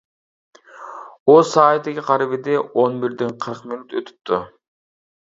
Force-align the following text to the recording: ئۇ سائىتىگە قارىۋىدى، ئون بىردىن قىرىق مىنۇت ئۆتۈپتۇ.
ئۇ 1.27 1.35
سائىتىگە 1.51 2.05
قارىۋىدى، 2.09 2.59
ئون 2.65 3.01
بىردىن 3.07 3.39
قىرىق 3.47 3.65
مىنۇت 3.71 3.99
ئۆتۈپتۇ. 4.03 4.47